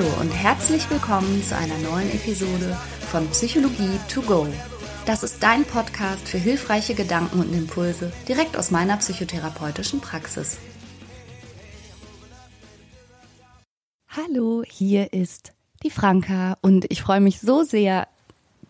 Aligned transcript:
Hallo 0.00 0.20
und 0.22 0.30
herzlich 0.30 0.88
willkommen 0.88 1.42
zu 1.42 1.54
einer 1.54 1.76
neuen 1.76 2.10
Episode 2.12 2.74
von 3.10 3.28
Psychologie 3.32 3.98
to 4.08 4.22
go. 4.22 4.46
Das 5.04 5.22
ist 5.22 5.42
dein 5.42 5.62
Podcast 5.64 6.26
für 6.26 6.38
hilfreiche 6.38 6.94
Gedanken 6.94 7.40
und 7.40 7.52
Impulse 7.52 8.10
direkt 8.26 8.56
aus 8.56 8.70
meiner 8.70 8.96
psychotherapeutischen 8.96 10.00
Praxis. 10.00 10.56
Hallo, 14.08 14.62
hier 14.66 15.12
ist 15.12 15.52
die 15.82 15.90
Franka 15.90 16.56
und 16.62 16.90
ich 16.90 17.02
freue 17.02 17.20
mich 17.20 17.38
so 17.38 17.62
sehr, 17.62 18.08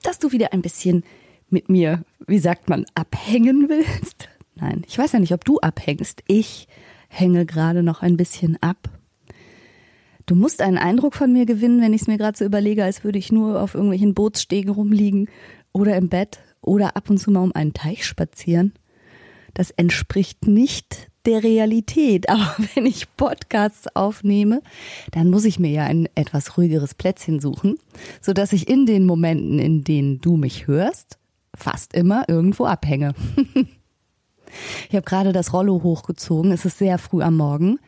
dass 0.03 0.19
du 0.19 0.33
wieder 0.33 0.53
ein 0.53 0.63
bisschen 0.63 1.05
mit 1.49 1.69
mir, 1.69 2.03
wie 2.27 2.41
sagt 2.41 2.69
man, 2.69 2.87
abhängen 2.95 3.69
willst. 3.69 4.29
Nein, 4.57 4.83
ich 4.89 4.99
weiß 4.99 5.13
ja 5.13 5.21
nicht, 5.21 5.33
ob 5.33 5.45
du 5.45 5.61
abhängst. 5.61 6.25
Ich 6.27 6.67
hänge 7.07 7.47
gerade 7.47 7.85
noch 7.85 8.03
ein 8.03 8.17
bisschen 8.17 8.61
ab. 8.61 8.91
Du 10.31 10.37
musst 10.37 10.63
einen 10.63 10.79
Eindruck 10.79 11.17
von 11.17 11.33
mir 11.33 11.45
gewinnen, 11.45 11.81
wenn 11.81 11.93
ich 11.93 12.03
es 12.03 12.07
mir 12.07 12.17
gerade 12.17 12.39
so 12.39 12.45
überlege, 12.45 12.85
als 12.85 13.03
würde 13.03 13.19
ich 13.19 13.33
nur 13.33 13.61
auf 13.61 13.75
irgendwelchen 13.75 14.15
Bootsstegen 14.15 14.71
rumliegen 14.71 15.29
oder 15.73 15.97
im 15.97 16.09
Bett 16.09 16.39
oder 16.61 16.95
ab 16.97 17.11
und 17.11 17.19
zu 17.19 17.33
mal 17.33 17.41
um 17.41 17.53
einen 17.53 17.73
Teich 17.73 18.07
spazieren. 18.07 18.73
Das 19.55 19.73
entspricht 19.73 20.47
nicht 20.47 21.11
der 21.27 21.43
Realität. 21.43 22.29
Aber 22.29 22.55
wenn 22.77 22.87
ich 22.87 23.09
Podcasts 23.17 23.89
aufnehme, 23.97 24.63
dann 25.11 25.31
muss 25.31 25.45
ich 25.45 25.59
mir 25.59 25.73
ja 25.73 25.83
ein 25.83 26.09
etwas 26.15 26.57
ruhigeres 26.57 26.95
Plätzchen 26.95 27.41
suchen, 27.41 27.75
so 28.21 28.33
dass 28.33 28.53
ich 28.53 28.69
in 28.69 28.87
den 28.87 29.07
Momenten, 29.07 29.59
in 29.59 29.83
denen 29.83 30.21
du 30.21 30.37
mich 30.37 30.69
hörst, 30.69 31.19
fast 31.57 31.93
immer 31.93 32.29
irgendwo 32.29 32.67
abhänge. 32.67 33.15
ich 34.89 34.97
habe 34.97 35.05
gerade 35.05 35.33
das 35.33 35.53
Rollo 35.53 35.83
hochgezogen. 35.83 36.53
Es 36.53 36.65
ist 36.65 36.79
sehr 36.79 36.99
früh 36.99 37.23
am 37.23 37.37
Morgen 37.37 37.79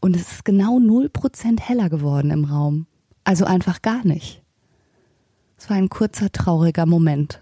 und 0.00 0.16
es 0.16 0.32
ist 0.32 0.44
genau 0.44 0.78
0% 0.78 1.60
heller 1.60 1.88
geworden 1.88 2.30
im 2.30 2.44
Raum. 2.44 2.86
Also 3.24 3.44
einfach 3.44 3.82
gar 3.82 4.06
nicht. 4.06 4.42
Es 5.58 5.68
war 5.68 5.76
ein 5.76 5.88
kurzer, 5.88 6.30
trauriger 6.30 6.86
Moment. 6.86 7.40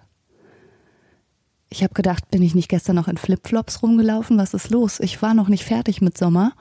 Ich 1.68 1.82
habe 1.82 1.94
gedacht, 1.94 2.30
bin 2.30 2.42
ich 2.42 2.54
nicht 2.54 2.68
gestern 2.68 2.96
noch 2.96 3.08
in 3.08 3.18
Flipflops 3.18 3.82
rumgelaufen? 3.82 4.38
Was 4.38 4.54
ist 4.54 4.70
los? 4.70 5.00
Ich 5.00 5.20
war 5.20 5.34
noch 5.34 5.48
nicht 5.48 5.64
fertig 5.64 6.00
mit 6.00 6.16
Sommer. 6.16 6.52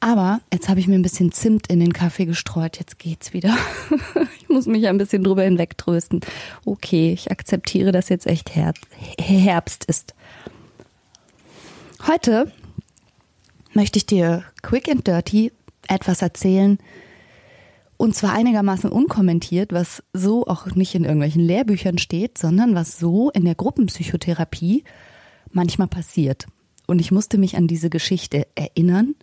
Aber 0.00 0.40
jetzt 0.52 0.68
habe 0.68 0.80
ich 0.80 0.86
mir 0.86 0.96
ein 0.96 1.02
bisschen 1.02 1.32
Zimt 1.32 1.68
in 1.68 1.80
den 1.80 1.92
Kaffee 1.92 2.26
gestreut. 2.26 2.78
Jetzt 2.78 2.98
geht's 2.98 3.32
wieder. 3.32 3.56
ich 4.40 4.48
muss 4.48 4.66
mich 4.66 4.86
ein 4.86 4.98
bisschen 4.98 5.24
drüber 5.24 5.42
hinwegtrösten. 5.42 6.20
Okay, 6.64 7.12
ich 7.12 7.30
akzeptiere, 7.30 7.90
dass 7.90 8.08
jetzt 8.08 8.26
echt 8.26 8.52
Herbst 8.54 9.84
ist. 9.86 10.14
Heute 12.06 12.52
möchte 13.72 13.96
ich 13.96 14.04
dir 14.04 14.44
quick 14.60 14.90
and 14.90 15.06
dirty 15.06 15.52
etwas 15.88 16.20
erzählen, 16.20 16.78
und 17.96 18.14
zwar 18.14 18.32
einigermaßen 18.32 18.90
unkommentiert, 18.90 19.72
was 19.72 20.02
so 20.12 20.46
auch 20.46 20.66
nicht 20.74 20.94
in 20.94 21.04
irgendwelchen 21.04 21.40
Lehrbüchern 21.40 21.96
steht, 21.96 22.36
sondern 22.36 22.74
was 22.74 22.98
so 22.98 23.30
in 23.30 23.46
der 23.46 23.54
Gruppenpsychotherapie 23.54 24.84
manchmal 25.50 25.88
passiert. 25.88 26.46
Und 26.86 27.00
ich 27.00 27.10
musste 27.10 27.38
mich 27.38 27.56
an 27.56 27.68
diese 27.68 27.88
Geschichte 27.88 28.46
erinnern, 28.54 29.14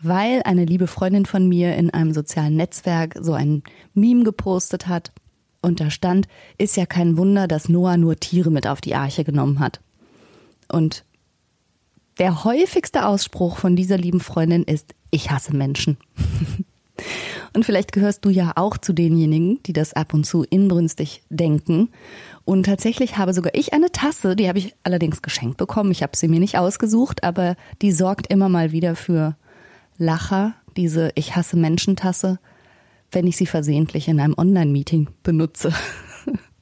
weil 0.00 0.42
eine 0.44 0.64
liebe 0.64 0.86
Freundin 0.86 1.26
von 1.26 1.46
mir 1.46 1.76
in 1.76 1.90
einem 1.90 2.14
sozialen 2.14 2.56
Netzwerk 2.56 3.16
so 3.20 3.34
ein 3.34 3.62
Meme 3.92 4.24
gepostet 4.24 4.86
hat. 4.86 5.12
Und 5.60 5.80
da 5.80 5.90
stand, 5.90 6.28
ist 6.56 6.76
ja 6.78 6.86
kein 6.86 7.18
Wunder, 7.18 7.46
dass 7.46 7.68
Noah 7.68 7.98
nur 7.98 8.16
Tiere 8.16 8.50
mit 8.50 8.66
auf 8.66 8.80
die 8.80 8.94
Arche 8.94 9.24
genommen 9.24 9.60
hat. 9.60 9.80
Und 10.68 11.04
der 12.18 12.44
häufigste 12.44 13.06
Ausspruch 13.06 13.58
von 13.58 13.76
dieser 13.76 13.98
lieben 13.98 14.20
Freundin 14.20 14.62
ist, 14.62 14.94
ich 15.10 15.30
hasse 15.30 15.54
Menschen. 15.54 15.96
Und 17.52 17.64
vielleicht 17.64 17.92
gehörst 17.92 18.24
du 18.24 18.30
ja 18.30 18.52
auch 18.56 18.78
zu 18.78 18.92
denjenigen, 18.92 19.62
die 19.64 19.72
das 19.72 19.92
ab 19.92 20.14
und 20.14 20.24
zu 20.24 20.44
inbrünstig 20.44 21.22
denken. 21.30 21.90
Und 22.44 22.64
tatsächlich 22.64 23.18
habe 23.18 23.32
sogar 23.32 23.54
ich 23.54 23.72
eine 23.72 23.90
Tasse, 23.92 24.36
die 24.36 24.48
habe 24.48 24.58
ich 24.58 24.74
allerdings 24.82 25.22
geschenkt 25.22 25.56
bekommen. 25.56 25.90
Ich 25.90 26.02
habe 26.02 26.16
sie 26.16 26.28
mir 26.28 26.40
nicht 26.40 26.58
ausgesucht, 26.58 27.24
aber 27.24 27.56
die 27.82 27.92
sorgt 27.92 28.26
immer 28.28 28.48
mal 28.48 28.72
wieder 28.72 28.94
für 28.96 29.36
Lacher, 29.98 30.54
diese 30.76 31.10
Ich 31.14 31.34
hasse 31.36 31.56
Menschen 31.56 31.96
Tasse, 31.96 32.38
wenn 33.10 33.26
ich 33.26 33.36
sie 33.36 33.46
versehentlich 33.46 34.08
in 34.08 34.20
einem 34.20 34.34
Online-Meeting 34.36 35.08
benutze. 35.22 35.72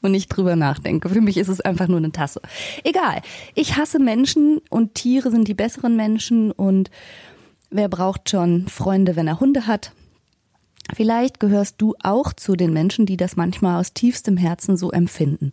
und 0.04 0.12
nicht 0.12 0.28
drüber 0.28 0.54
nachdenke. 0.54 1.08
Für 1.08 1.20
mich 1.20 1.38
ist 1.38 1.48
es 1.48 1.60
einfach 1.60 1.88
nur 1.88 1.98
eine 1.98 2.12
Tasse. 2.12 2.40
Egal. 2.84 3.22
Ich 3.54 3.76
hasse 3.76 3.98
Menschen 3.98 4.60
und 4.68 4.94
Tiere 4.94 5.30
sind 5.30 5.48
die 5.48 5.54
besseren 5.54 5.96
Menschen 5.96 6.52
und 6.52 6.90
wer 7.70 7.88
braucht 7.88 8.28
schon 8.30 8.68
Freunde, 8.68 9.16
wenn 9.16 9.26
er 9.26 9.40
Hunde 9.40 9.66
hat? 9.66 9.92
Vielleicht 10.94 11.40
gehörst 11.40 11.76
du 11.78 11.94
auch 12.02 12.34
zu 12.34 12.54
den 12.54 12.74
Menschen, 12.74 13.06
die 13.06 13.16
das 13.16 13.36
manchmal 13.36 13.80
aus 13.80 13.94
tiefstem 13.94 14.36
Herzen 14.36 14.76
so 14.76 14.90
empfinden. 14.90 15.52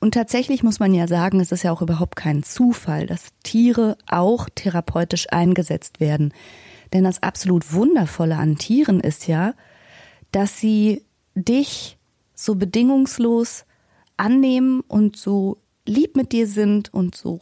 Und 0.00 0.14
tatsächlich 0.14 0.64
muss 0.64 0.80
man 0.80 0.92
ja 0.92 1.06
sagen, 1.06 1.40
es 1.40 1.52
ist 1.52 1.62
ja 1.62 1.72
auch 1.72 1.82
überhaupt 1.82 2.16
kein 2.16 2.42
Zufall, 2.42 3.06
dass 3.06 3.28
Tiere 3.44 3.96
auch 4.08 4.48
therapeutisch 4.52 5.26
eingesetzt 5.30 6.00
werden. 6.00 6.32
Denn 6.92 7.04
das 7.04 7.22
absolut 7.22 7.72
Wundervolle 7.72 8.36
an 8.36 8.56
Tieren 8.56 8.98
ist 9.00 9.28
ja, 9.28 9.54
dass 10.32 10.58
sie 10.58 11.04
dich 11.34 11.98
so 12.34 12.54
bedingungslos 12.54 13.64
annehmen 14.18 14.80
und 14.80 15.16
so 15.16 15.58
lieb 15.86 16.16
mit 16.16 16.32
dir 16.32 16.46
sind 16.46 16.92
und 16.92 17.14
so 17.14 17.40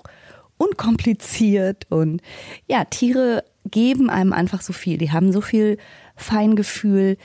unkompliziert 0.59 1.87
und 1.91 2.23
ja, 2.67 2.85
Tiere 2.85 3.45
geben 3.71 4.09
einem 4.09 4.33
einfach 4.33 4.63
so 4.63 4.73
viel. 4.73 4.99
Die 4.99 5.13
haben 5.13 5.33
so 5.33 5.41
viel 5.41 5.79
Feingefühl. 6.15 7.19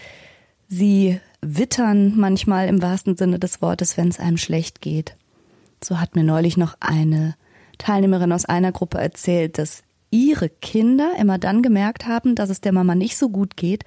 Sie 0.68 1.20
wittern 1.42 2.14
manchmal 2.18 2.68
im 2.68 2.82
wahrsten 2.82 3.16
Sinne 3.16 3.40
des 3.40 3.62
Wortes, 3.62 3.98
wenn 3.98 4.10
es 4.10 4.20
einem 4.20 4.38
schlecht 4.38 4.82
geht. 4.82 5.16
So 5.84 6.00
hat 6.00 6.16
mir 6.16 6.24
neulich 6.24 6.58
noch 6.58 6.76
eine 6.80 7.36
Teilnehmerin 7.78 8.32
aus 8.32 8.46
einer 8.46 8.72
Gruppe 8.72 9.00
erzählt, 9.00 9.58
dass 9.58 9.84
ihre 10.12 10.50
Kinder 10.50 11.14
immer 11.18 11.38
dann 11.38 11.64
gemerkt 11.64 12.06
haben, 12.06 12.36
dass 12.36 12.50
es 12.50 12.62
der 12.62 12.74
Mama 12.74 12.96
nicht 12.96 13.18
so 13.18 13.30
gut 13.30 13.56
geht, 13.56 13.86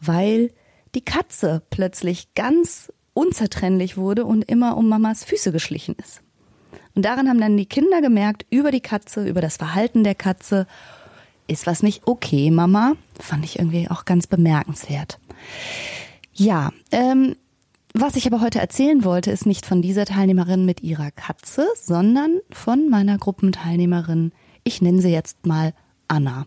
weil 0.00 0.50
die 0.94 1.04
Katze 1.04 1.62
plötzlich 1.70 2.34
ganz 2.34 2.92
unzertrennlich 3.14 3.96
wurde 3.96 4.24
und 4.24 4.42
immer 4.42 4.76
um 4.76 4.88
Mamas 4.88 5.24
Füße 5.24 5.52
geschlichen 5.52 5.94
ist. 6.02 6.22
Und 6.94 7.04
daran 7.04 7.28
haben 7.28 7.40
dann 7.40 7.56
die 7.56 7.66
Kinder 7.66 8.00
gemerkt, 8.00 8.46
über 8.50 8.70
die 8.70 8.80
Katze, 8.80 9.26
über 9.26 9.40
das 9.40 9.56
Verhalten 9.56 10.04
der 10.04 10.14
Katze, 10.14 10.66
ist 11.46 11.66
was 11.66 11.82
nicht 11.82 12.06
okay, 12.06 12.50
Mama? 12.50 12.94
Fand 13.18 13.44
ich 13.44 13.58
irgendwie 13.58 13.90
auch 13.90 14.04
ganz 14.04 14.26
bemerkenswert. 14.26 15.18
Ja, 16.34 16.72
ähm, 16.90 17.36
was 17.94 18.16
ich 18.16 18.26
aber 18.26 18.40
heute 18.40 18.58
erzählen 18.58 19.04
wollte, 19.04 19.30
ist 19.30 19.44
nicht 19.44 19.66
von 19.66 19.82
dieser 19.82 20.06
Teilnehmerin 20.06 20.64
mit 20.64 20.82
ihrer 20.82 21.10
Katze, 21.10 21.66
sondern 21.74 22.40
von 22.50 22.88
meiner 22.88 23.18
Gruppenteilnehmerin. 23.18 24.32
Ich 24.64 24.80
nenne 24.80 25.02
sie 25.02 25.10
jetzt 25.10 25.44
mal 25.44 25.74
Anna. 26.08 26.46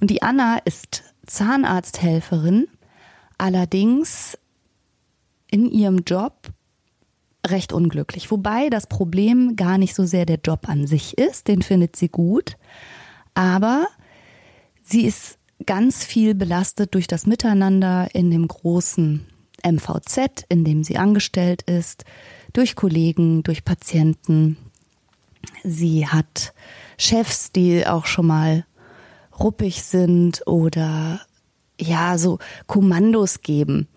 Und 0.00 0.10
die 0.10 0.22
Anna 0.22 0.58
ist 0.64 1.04
Zahnarzthelferin, 1.26 2.66
allerdings 3.38 4.36
in 5.52 5.70
ihrem 5.70 5.98
Job 6.06 6.50
recht 7.46 7.72
unglücklich. 7.72 8.30
Wobei 8.30 8.70
das 8.70 8.86
Problem 8.86 9.54
gar 9.54 9.78
nicht 9.78 9.94
so 9.94 10.04
sehr 10.04 10.26
der 10.26 10.38
Job 10.42 10.68
an 10.68 10.86
sich 10.86 11.18
ist, 11.18 11.46
den 11.46 11.62
findet 11.62 11.94
sie 11.94 12.08
gut, 12.08 12.56
aber 13.34 13.86
sie 14.82 15.04
ist 15.04 15.38
ganz 15.66 16.04
viel 16.04 16.34
belastet 16.34 16.94
durch 16.94 17.06
das 17.06 17.26
Miteinander 17.26 18.08
in 18.14 18.30
dem 18.30 18.48
großen 18.48 19.26
MVZ, 19.64 20.46
in 20.48 20.64
dem 20.64 20.82
sie 20.82 20.96
angestellt 20.96 21.62
ist, 21.62 22.04
durch 22.52 22.74
Kollegen, 22.74 23.42
durch 23.42 23.64
Patienten. 23.64 24.56
Sie 25.62 26.06
hat 26.06 26.54
Chefs, 26.98 27.52
die 27.52 27.86
auch 27.86 28.06
schon 28.06 28.26
mal 28.26 28.64
ruppig 29.38 29.82
sind 29.82 30.46
oder 30.46 31.20
ja, 31.80 32.16
so 32.16 32.38
Kommandos 32.66 33.42
geben 33.42 33.88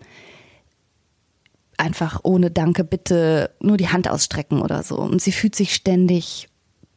einfach 1.78 2.20
ohne 2.22 2.50
Danke 2.50 2.84
bitte 2.84 3.50
nur 3.60 3.76
die 3.76 3.88
Hand 3.88 4.08
ausstrecken 4.08 4.62
oder 4.62 4.82
so. 4.82 4.96
Und 4.96 5.20
sie 5.20 5.32
fühlt 5.32 5.54
sich 5.54 5.74
ständig 5.74 6.48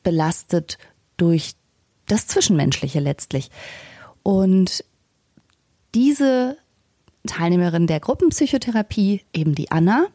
belastet 0.04 0.78
durch 1.18 1.54
das 2.08 2.28
Zwischenmenschliche 2.28 3.00
letztlich. 3.00 3.50
Und 4.24 4.84
diese 5.94 6.58
Teilnehmerin 7.28 7.88
der 7.88 8.00
Gruppenpsychotherapie, 8.00 9.22
eben 9.34 9.56
die 9.56 9.72
Anna, 9.72 10.08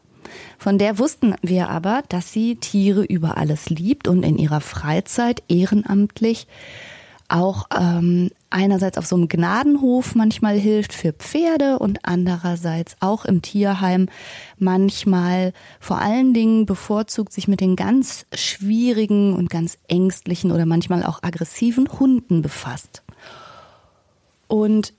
von 0.57 0.77
der 0.77 0.97
wussten 0.97 1.35
wir 1.41 1.69
aber, 1.69 2.03
dass 2.09 2.31
sie 2.31 2.55
Tiere 2.55 3.03
über 3.03 3.37
alles 3.37 3.69
liebt 3.69 4.07
und 4.07 4.23
in 4.23 4.37
ihrer 4.37 4.61
Freizeit 4.61 5.43
ehrenamtlich 5.47 6.47
auch 7.27 7.65
ähm, 7.75 8.29
einerseits 8.49 8.97
auf 8.97 9.05
so 9.05 9.15
einem 9.15 9.27
Gnadenhof 9.27 10.15
manchmal 10.15 10.57
hilft 10.57 10.93
für 10.93 11.11
Pferde 11.13 11.79
und 11.79 11.99
andererseits 12.03 12.95
auch 12.99 13.25
im 13.25 13.41
Tierheim 13.41 14.07
manchmal 14.57 15.53
vor 15.79 15.99
allen 15.99 16.33
Dingen 16.33 16.65
bevorzugt 16.65 17.33
sich 17.33 17.47
mit 17.47 17.61
den 17.61 17.75
ganz 17.75 18.25
schwierigen 18.33 19.33
und 19.33 19.49
ganz 19.49 19.77
ängstlichen 19.87 20.51
oder 20.51 20.65
manchmal 20.65 21.03
auch 21.03 21.23
aggressiven 21.23 21.89
Hunden 21.99 22.41
befasst. 22.41 23.03
Und 24.47 24.93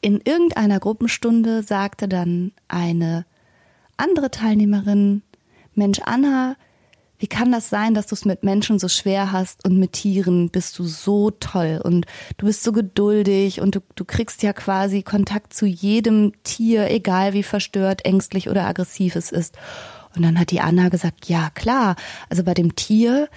in 0.00 0.20
irgendeiner 0.24 0.80
Gruppenstunde 0.80 1.62
sagte 1.62 2.08
dann 2.08 2.52
eine 2.68 3.26
andere 3.98 4.30
Teilnehmerin, 4.30 5.22
Mensch, 5.74 6.00
Anna, 6.04 6.56
wie 7.20 7.26
kann 7.26 7.52
das 7.52 7.68
sein, 7.68 7.92
dass 7.92 8.06
du 8.06 8.14
es 8.14 8.24
mit 8.24 8.42
Menschen 8.44 8.78
so 8.78 8.88
schwer 8.88 9.30
hast 9.30 9.66
und 9.66 9.78
mit 9.78 9.92
Tieren 9.92 10.48
bist 10.48 10.78
du 10.78 10.84
so 10.84 11.30
toll 11.30 11.78
und 11.84 12.06
du 12.38 12.46
bist 12.46 12.62
so 12.62 12.72
geduldig 12.72 13.60
und 13.60 13.74
du, 13.74 13.80
du 13.94 14.06
kriegst 14.06 14.42
ja 14.42 14.54
quasi 14.54 15.02
Kontakt 15.02 15.52
zu 15.52 15.66
jedem 15.66 16.32
Tier, 16.44 16.90
egal 16.90 17.34
wie 17.34 17.42
verstört, 17.42 18.06
ängstlich 18.06 18.48
oder 18.48 18.66
aggressiv 18.66 19.16
es 19.16 19.30
ist. 19.30 19.58
Und 20.16 20.22
dann 20.22 20.40
hat 20.40 20.50
die 20.50 20.62
Anna 20.62 20.88
gesagt, 20.88 21.28
ja 21.28 21.50
klar, 21.50 21.96
also 22.30 22.42
bei 22.42 22.54
dem 22.54 22.74
Tier, 22.74 23.28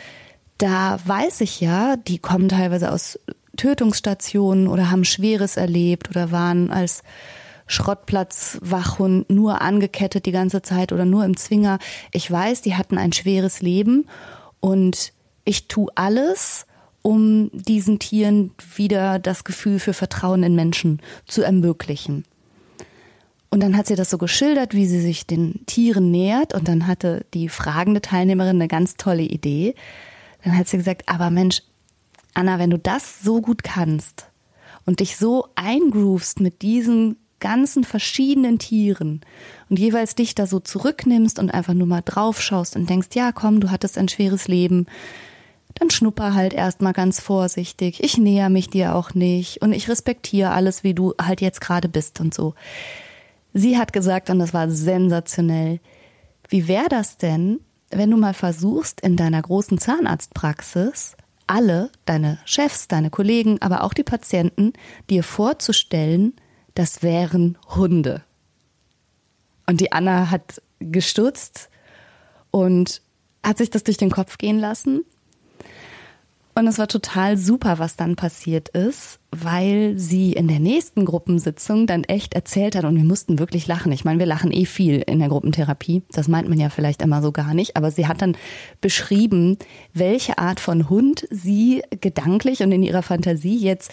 da 0.57 0.97
weiß 1.05 1.41
ich 1.41 1.59
ja, 1.59 1.97
die 1.97 2.19
kommen 2.19 2.47
teilweise 2.47 2.89
aus 2.89 3.19
Tötungsstationen 3.57 4.69
oder 4.69 4.91
haben 4.91 5.03
Schweres 5.03 5.57
erlebt 5.57 6.09
oder 6.09 6.31
waren 6.31 6.71
als 6.71 7.03
Schrottplatzwachhund 7.67 9.29
nur 9.29 9.61
angekettet 9.61 10.25
die 10.25 10.31
ganze 10.31 10.61
Zeit 10.61 10.91
oder 10.91 11.05
nur 11.05 11.25
im 11.25 11.37
Zwinger. 11.37 11.79
Ich 12.11 12.29
weiß, 12.29 12.61
die 12.61 12.75
hatten 12.75 12.97
ein 12.97 13.13
schweres 13.13 13.61
Leben 13.61 14.07
und 14.59 15.13
ich 15.45 15.67
tue 15.67 15.91
alles, 15.95 16.65
um 17.01 17.49
diesen 17.53 17.99
Tieren 17.99 18.51
wieder 18.75 19.19
das 19.19 19.43
Gefühl 19.43 19.79
für 19.79 19.93
Vertrauen 19.93 20.43
in 20.43 20.55
Menschen 20.55 21.01
zu 21.27 21.41
ermöglichen. 21.41 22.25
Und 23.49 23.59
dann 23.59 23.77
hat 23.77 23.85
sie 23.85 23.95
das 23.95 24.09
so 24.09 24.17
geschildert, 24.17 24.73
wie 24.73 24.87
sie 24.87 24.99
sich 24.99 25.27
den 25.27 25.63
Tieren 25.67 26.09
nähert. 26.09 26.55
Und 26.55 26.67
dann 26.67 26.87
hatte 26.87 27.23
die 27.35 27.49
fragende 27.49 28.01
Teilnehmerin 28.01 28.55
eine 28.55 28.67
ganz 28.67 28.97
tolle 28.97 29.21
Idee. 29.21 29.75
Dann 30.43 30.57
hat 30.57 30.67
sie 30.67 30.77
gesagt, 30.77 31.03
aber 31.07 31.29
Mensch, 31.29 31.61
Anna, 32.33 32.57
wenn 32.57 32.71
du 32.71 32.79
das 32.79 33.21
so 33.21 33.41
gut 33.41 33.63
kannst 33.63 34.25
und 34.85 35.01
dich 35.01 35.17
so 35.17 35.49
eingroovst 35.53 36.39
mit 36.39 36.63
diesen 36.63 37.17
ganzen 37.43 37.83
verschiedenen 37.83 38.57
Tieren 38.57 39.19
und 39.69 39.77
jeweils 39.77 40.15
dich 40.15 40.33
da 40.33 40.47
so 40.47 40.61
zurücknimmst 40.61 41.39
und 41.39 41.53
einfach 41.53 41.73
nur 41.73 41.87
mal 41.87 42.01
draufschaust 42.03 42.77
und 42.77 42.89
denkst, 42.89 43.09
ja, 43.15 43.33
komm, 43.33 43.59
du 43.59 43.69
hattest 43.69 43.97
ein 43.97 44.07
schweres 44.07 44.47
Leben, 44.47 44.87
dann 45.75 45.89
schnupper 45.89 46.33
halt 46.33 46.53
erstmal 46.53 46.93
ganz 46.93 47.19
vorsichtig. 47.19 48.01
Ich 48.01 48.17
näher 48.17 48.49
mich 48.49 48.69
dir 48.69 48.95
auch 48.95 49.13
nicht 49.13 49.61
und 49.61 49.73
ich 49.73 49.89
respektiere 49.89 50.51
alles, 50.51 50.85
wie 50.85 50.93
du 50.93 51.13
halt 51.21 51.41
jetzt 51.41 51.59
gerade 51.59 51.89
bist 51.89 52.21
und 52.21 52.33
so. 52.33 52.53
Sie 53.53 53.77
hat 53.77 53.91
gesagt, 53.91 54.29
und 54.29 54.39
das 54.39 54.53
war 54.53 54.69
sensationell, 54.69 55.81
wie 56.47 56.69
wäre 56.69 56.87
das 56.87 57.17
denn, 57.17 57.59
wenn 57.89 58.09
du 58.09 58.15
mal 58.15 58.33
versuchst, 58.33 59.01
in 59.01 59.17
deiner 59.17 59.41
großen 59.41 59.79
Zahnarztpraxis 59.79 61.17
alle, 61.45 61.89
deine 62.05 62.39
Chefs, 62.45 62.87
deine 62.87 63.09
Kollegen, 63.09 63.61
aber 63.61 63.83
auch 63.83 63.93
die 63.93 64.03
Patienten, 64.03 64.71
dir 65.09 65.23
vorzustellen, 65.23 66.33
das 66.75 67.03
wären 67.03 67.57
Hunde. 67.75 68.23
Und 69.65 69.79
die 69.79 69.91
Anna 69.91 70.29
hat 70.29 70.61
gestutzt 70.79 71.69
und 72.51 73.01
hat 73.43 73.57
sich 73.57 73.69
das 73.69 73.83
durch 73.83 73.97
den 73.97 74.11
Kopf 74.11 74.37
gehen 74.37 74.59
lassen. 74.59 75.05
Und 76.55 76.67
es 76.67 76.77
war 76.77 76.87
total 76.87 77.35
super, 77.35 77.79
was 77.79 77.95
dann 77.95 78.15
passiert 78.15 78.69
ist, 78.69 79.19
weil 79.31 79.97
sie 79.97 80.33
in 80.33 80.47
der 80.47 80.59
nächsten 80.59 81.03
Gruppensitzung 81.03 81.87
dann 81.87 82.03
echt 82.03 82.35
erzählt 82.35 82.75
hat 82.75 82.85
und 82.85 82.95
wir 82.95 83.03
mussten 83.03 83.39
wirklich 83.39 83.65
lachen. 83.65 83.91
Ich 83.91 84.05
meine, 84.05 84.19
wir 84.19 84.27
lachen 84.27 84.51
eh 84.51 84.65
viel 84.65 85.01
in 85.01 85.17
der 85.17 85.29
Gruppentherapie. 85.29 86.03
Das 86.11 86.27
meint 86.27 86.47
man 86.47 86.59
ja 86.59 86.69
vielleicht 86.69 87.01
immer 87.01 87.23
so 87.23 87.31
gar 87.31 87.55
nicht. 87.55 87.75
Aber 87.75 87.89
sie 87.89 88.07
hat 88.07 88.21
dann 88.21 88.37
beschrieben, 88.81 89.57
welche 89.95 90.37
Art 90.37 90.59
von 90.59 90.89
Hund 90.89 91.27
sie 91.31 91.81
gedanklich 92.01 92.61
und 92.61 92.71
in 92.71 92.83
ihrer 92.83 93.01
Fantasie 93.01 93.57
jetzt 93.57 93.91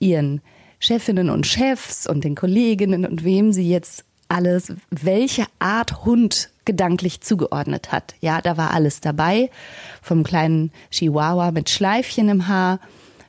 ihren 0.00 0.40
Chefinnen 0.80 1.30
und 1.30 1.46
Chefs 1.46 2.06
und 2.06 2.24
den 2.24 2.34
Kolleginnen 2.34 3.04
und 3.04 3.22
wem 3.22 3.52
sie 3.52 3.68
jetzt 3.68 4.04
alles, 4.28 4.72
welche 4.90 5.44
Art 5.58 6.04
Hund 6.04 6.50
gedanklich 6.64 7.20
zugeordnet 7.20 7.92
hat. 7.92 8.14
Ja, 8.20 8.40
da 8.40 8.56
war 8.56 8.72
alles 8.72 9.00
dabei, 9.00 9.50
vom 10.02 10.24
kleinen 10.24 10.72
Chihuahua 10.90 11.50
mit 11.50 11.68
Schleifchen 11.68 12.28
im 12.28 12.48
Haar 12.48 12.80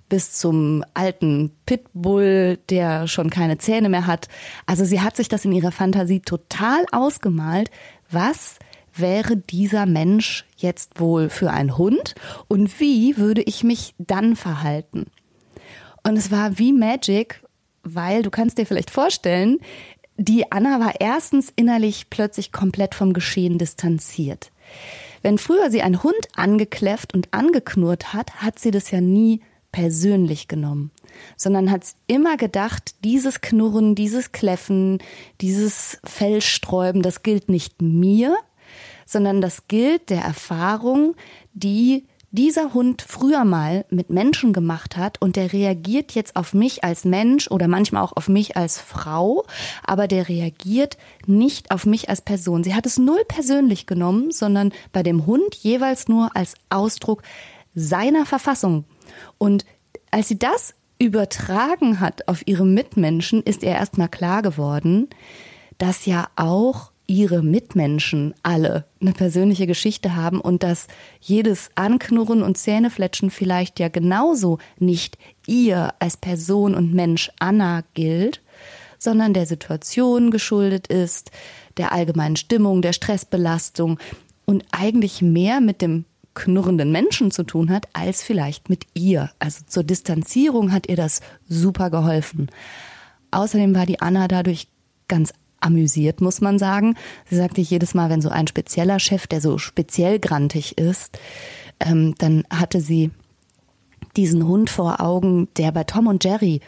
bis 0.09 0.33
zum 0.33 0.83
alten 0.93 1.51
Pitbull, 1.65 2.59
der 2.69 3.07
schon 3.07 3.29
keine 3.29 3.57
Zähne 3.57 3.89
mehr 3.89 4.07
hat. 4.07 4.27
Also 4.65 4.85
sie 4.85 5.01
hat 5.01 5.15
sich 5.15 5.29
das 5.29 5.45
in 5.45 5.53
ihrer 5.53 5.71
Fantasie 5.71 6.19
total 6.19 6.85
ausgemalt, 6.91 7.71
was 8.09 8.59
wäre 8.93 9.37
dieser 9.37 9.85
Mensch 9.85 10.45
jetzt 10.57 10.99
wohl 10.99 11.29
für 11.29 11.51
ein 11.51 11.77
Hund 11.77 12.15
und 12.47 12.79
wie 12.79 13.17
würde 13.17 13.41
ich 13.41 13.63
mich 13.63 13.95
dann 13.97 14.35
verhalten? 14.35 15.05
Und 16.03 16.17
es 16.17 16.31
war 16.31 16.57
wie 16.57 16.73
Magic, 16.73 17.41
weil 17.83 18.23
du 18.23 18.29
kannst 18.29 18.57
dir 18.57 18.65
vielleicht 18.65 18.91
vorstellen, 18.91 19.59
die 20.17 20.51
Anna 20.51 20.79
war 20.79 20.93
erstens 20.99 21.51
innerlich 21.55 22.09
plötzlich 22.09 22.51
komplett 22.51 22.95
vom 22.95 23.13
Geschehen 23.13 23.57
distanziert. 23.57 24.51
Wenn 25.21 25.37
früher 25.37 25.69
sie 25.69 25.81
einen 25.81 26.03
Hund 26.03 26.27
angekläfft 26.35 27.13
und 27.13 27.33
angeknurrt 27.33 28.13
hat, 28.13 28.41
hat 28.41 28.59
sie 28.59 28.71
das 28.71 28.91
ja 28.91 29.01
nie 29.01 29.41
persönlich 29.71 30.47
genommen, 30.47 30.91
sondern 31.37 31.71
hat 31.71 31.85
immer 32.07 32.37
gedacht, 32.37 32.95
dieses 33.03 33.41
Knurren, 33.41 33.95
dieses 33.95 34.31
Kläffen, 34.31 34.99
dieses 35.39 35.99
Fellsträuben, 36.03 37.01
das 37.01 37.23
gilt 37.23 37.49
nicht 37.49 37.81
mir, 37.81 38.35
sondern 39.05 39.41
das 39.41 39.67
gilt 39.67 40.09
der 40.09 40.21
Erfahrung, 40.21 41.15
die 41.53 42.05
dieser 42.31 42.73
Hund 42.73 43.03
früher 43.05 43.43
mal 43.43 43.85
mit 43.89 44.09
Menschen 44.09 44.53
gemacht 44.53 44.95
hat 44.95 45.21
und 45.21 45.35
der 45.35 45.51
reagiert 45.51 46.13
jetzt 46.13 46.35
auf 46.35 46.53
mich 46.53 46.83
als 46.83 47.03
Mensch 47.03 47.49
oder 47.51 47.67
manchmal 47.67 48.03
auch 48.03 48.15
auf 48.15 48.29
mich 48.29 48.55
als 48.55 48.79
Frau, 48.79 49.45
aber 49.83 50.07
der 50.07 50.29
reagiert 50.29 50.97
nicht 51.25 51.71
auf 51.71 51.85
mich 51.85 52.09
als 52.09 52.21
Person. 52.21 52.63
Sie 52.63 52.73
hat 52.73 52.85
es 52.85 52.97
null 52.97 53.23
persönlich 53.27 53.85
genommen, 53.85 54.31
sondern 54.31 54.71
bei 54.93 55.03
dem 55.03 55.25
Hund 55.25 55.55
jeweils 55.55 56.07
nur 56.07 56.35
als 56.35 56.55
Ausdruck 56.69 57.21
seiner 57.75 58.25
Verfassung. 58.25 58.85
Und 59.37 59.65
als 60.09 60.29
sie 60.29 60.39
das 60.39 60.73
übertragen 60.99 61.99
hat 61.99 62.27
auf 62.27 62.47
ihre 62.47 62.65
Mitmenschen, 62.65 63.43
ist 63.43 63.63
ihr 63.63 63.71
erstmal 63.71 64.09
klar 64.09 64.41
geworden, 64.41 65.09
dass 65.77 66.05
ja 66.05 66.29
auch 66.35 66.90
ihre 67.11 67.43
Mitmenschen 67.43 68.33
alle 68.41 68.85
eine 69.01 69.11
persönliche 69.11 69.67
Geschichte 69.67 70.15
haben 70.15 70.39
und 70.39 70.63
dass 70.63 70.87
jedes 71.19 71.69
Anknurren 71.75 72.41
und 72.41 72.57
Zähnefletschen 72.57 73.29
vielleicht 73.29 73.79
ja 73.81 73.89
genauso 73.89 74.59
nicht 74.79 75.17
ihr 75.45 75.93
als 75.99 76.15
Person 76.15 76.73
und 76.73 76.93
Mensch 76.93 77.29
Anna 77.37 77.83
gilt, 77.93 78.41
sondern 78.97 79.33
der 79.33 79.45
Situation 79.45 80.31
geschuldet 80.31 80.87
ist, 80.87 81.31
der 81.75 81.91
allgemeinen 81.91 82.37
Stimmung, 82.37 82.81
der 82.81 82.93
Stressbelastung 82.93 83.99
und 84.45 84.63
eigentlich 84.71 85.21
mehr 85.21 85.59
mit 85.59 85.81
dem 85.81 86.05
knurrenden 86.33 86.93
Menschen 86.93 87.29
zu 87.31 87.43
tun 87.43 87.71
hat, 87.71 87.87
als 87.91 88.23
vielleicht 88.23 88.69
mit 88.69 88.85
ihr. 88.93 89.31
Also 89.37 89.65
zur 89.67 89.83
Distanzierung 89.83 90.71
hat 90.71 90.87
ihr 90.87 90.95
das 90.95 91.19
super 91.49 91.89
geholfen. 91.89 92.49
Außerdem 93.31 93.75
war 93.75 93.85
die 93.85 93.99
Anna 93.99 94.29
dadurch 94.29 94.69
ganz 95.09 95.33
amüsiert, 95.61 96.21
muss 96.21 96.41
man 96.41 96.59
sagen. 96.59 96.95
Sie 97.29 97.35
sagte 97.35 97.61
jedes 97.61 97.93
Mal, 97.93 98.09
wenn 98.09 98.21
so 98.21 98.29
ein 98.29 98.47
spezieller 98.47 98.99
Chef, 98.99 99.27
der 99.27 99.41
so 99.41 99.57
speziell 99.57 100.19
grantig 100.19 100.77
ist, 100.77 101.17
ähm, 101.79 102.15
dann 102.17 102.43
hatte 102.49 102.81
sie 102.81 103.11
diesen 104.15 104.47
Hund 104.47 104.69
vor 104.69 105.01
Augen, 105.01 105.47
der 105.57 105.71
bei 105.71 105.83
Tom 105.83 106.07
und 106.07 106.23
Jerry, 106.23 106.61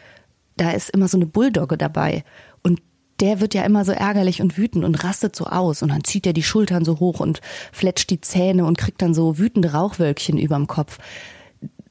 da 0.58 0.72
ist 0.72 0.90
immer 0.92 1.08
so 1.08 1.18
eine 1.18 1.26
Bulldogge 1.26 1.78
dabei. 1.78 2.24
Und 2.62 2.82
der 3.20 3.40
wird 3.42 3.54
ja 3.54 3.64
immer 3.64 3.86
so 3.86 3.92
ärgerlich 3.92 4.42
und 4.42 4.58
wütend 4.58 4.86
und 4.86 5.04
rastet 5.04 5.36
so 5.36 5.46
aus. 5.46 5.82
Und 5.82 5.90
dann 5.90 6.04
zieht 6.04 6.26
er 6.26 6.34
die 6.34 6.44
Schultern 6.44 6.86
so 6.86 7.00
hoch 7.00 7.20
und 7.20 7.42
fletscht 7.72 8.10
die 8.10 8.22
Zähne 8.22 8.66
und 8.66 8.78
kriegt 8.78 9.02
dann 9.02 9.14
so 9.14 9.38
wütende 9.38 9.74
Rauchwölkchen 9.74 10.38
überm 10.38 10.68
Kopf 10.68 11.00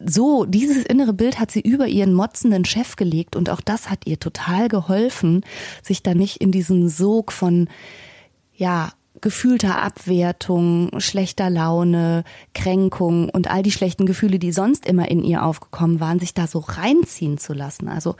so, 0.05 0.45
dieses 0.45 0.85
innere 0.85 1.13
Bild 1.13 1.39
hat 1.39 1.51
sie 1.51 1.61
über 1.61 1.87
ihren 1.87 2.15
motzenden 2.15 2.65
Chef 2.65 2.97
gelegt 2.97 3.37
und 3.37 3.51
auch 3.51 3.61
das 3.61 3.91
hat 3.91 4.07
ihr 4.07 4.19
total 4.19 4.69
geholfen, 4.69 5.45
sich 5.83 6.03
da 6.03 6.15
nicht 6.15 6.39
in 6.39 6.53
diesen 6.53 6.89
Sog 6.89 7.33
von, 7.33 7.69
ja, 8.55 8.93
gefühlter 9.21 9.81
Abwertung, 9.81 10.91
schlechter 10.99 11.51
Laune, 11.51 12.25
Kränkung 12.55 13.29
und 13.29 13.51
all 13.51 13.63
die 13.63 13.71
schlechten 13.71 14.07
Gefühle, 14.07 14.39
die 14.39 14.53
sonst 14.53 14.87
immer 14.87 15.11
in 15.11 15.23
ihr 15.23 15.45
aufgekommen 15.45 16.01
waren, 16.01 16.19
sich 16.19 16.35
da 16.35 16.47
so 16.47 16.59
reinziehen 16.59 17.39
zu 17.39 17.53
lassen. 17.53 17.89
Also 17.89 18.17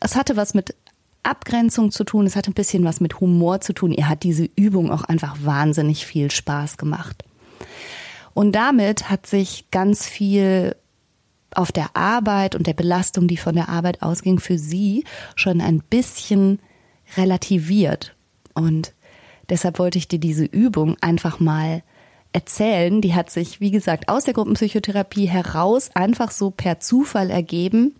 es 0.00 0.16
hatte 0.16 0.36
was 0.36 0.54
mit 0.54 0.74
Abgrenzung 1.22 1.90
zu 1.90 2.04
tun, 2.04 2.26
es 2.26 2.36
hatte 2.36 2.50
ein 2.50 2.54
bisschen 2.54 2.84
was 2.84 3.00
mit 3.00 3.20
Humor 3.20 3.60
zu 3.60 3.72
tun. 3.72 3.92
Ihr 3.92 4.08
hat 4.08 4.22
diese 4.22 4.48
Übung 4.56 4.90
auch 4.90 5.04
einfach 5.04 5.36
wahnsinnig 5.42 6.04
viel 6.04 6.30
Spaß 6.30 6.76
gemacht. 6.76 7.24
Und 8.34 8.52
damit 8.52 9.10
hat 9.10 9.26
sich 9.26 9.70
ganz 9.70 10.06
viel 10.06 10.74
auf 11.56 11.72
der 11.72 11.96
Arbeit 11.96 12.54
und 12.54 12.66
der 12.66 12.74
Belastung, 12.74 13.28
die 13.28 13.36
von 13.36 13.54
der 13.54 13.68
Arbeit 13.68 14.02
ausging, 14.02 14.38
für 14.38 14.58
sie 14.58 15.04
schon 15.36 15.60
ein 15.60 15.80
bisschen 15.80 16.58
relativiert. 17.16 18.14
Und 18.54 18.92
deshalb 19.48 19.78
wollte 19.78 19.98
ich 19.98 20.08
dir 20.08 20.18
diese 20.18 20.44
Übung 20.44 20.96
einfach 21.00 21.40
mal 21.40 21.82
erzählen. 22.32 23.00
Die 23.00 23.14
hat 23.14 23.30
sich, 23.30 23.60
wie 23.60 23.70
gesagt, 23.70 24.08
aus 24.08 24.24
der 24.24 24.34
Gruppenpsychotherapie 24.34 25.26
heraus 25.26 25.90
einfach 25.94 26.30
so 26.30 26.50
per 26.50 26.80
Zufall 26.80 27.30
ergeben. 27.30 27.94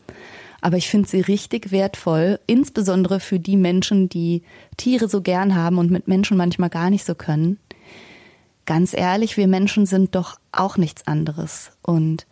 aber 0.60 0.78
ich 0.78 0.88
finde 0.88 1.06
sie 1.06 1.20
richtig 1.20 1.72
wertvoll, 1.72 2.40
insbesondere 2.46 3.20
für 3.20 3.38
die 3.38 3.58
Menschen, 3.58 4.08
die 4.08 4.42
Tiere 4.78 5.10
so 5.10 5.20
gern 5.20 5.54
haben 5.54 5.76
und 5.76 5.90
mit 5.90 6.08
Menschen 6.08 6.38
manchmal 6.38 6.70
gar 6.70 6.88
nicht 6.88 7.04
so 7.04 7.14
können. 7.14 7.58
Ganz 8.64 8.94
ehrlich, 8.94 9.36
wir 9.36 9.46
Menschen 9.46 9.84
sind 9.84 10.14
doch 10.14 10.38
auch 10.52 10.78
nichts 10.78 11.06
anderes. 11.06 11.72
Und 11.82 12.26